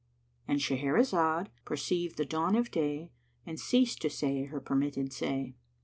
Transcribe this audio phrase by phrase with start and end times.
[0.47, 3.11] "—And Shahrazad perceived the dawn of day
[3.45, 5.53] and ceased to say her permitted say.